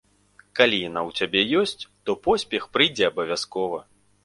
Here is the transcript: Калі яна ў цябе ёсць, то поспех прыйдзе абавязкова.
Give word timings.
Калі 0.59 0.79
яна 0.89 1.01
ў 1.07 1.11
цябе 1.19 1.43
ёсць, 1.61 1.87
то 2.09 2.17
поспех 2.25 2.67
прыйдзе 2.79 3.09
абавязкова. 3.13 3.79